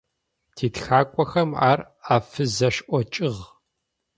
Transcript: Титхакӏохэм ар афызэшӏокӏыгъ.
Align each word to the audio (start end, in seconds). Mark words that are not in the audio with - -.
Титхакӏохэм 0.55 1.51
ар 1.71 1.79
афызэшӏокӏыгъ. 2.15 3.39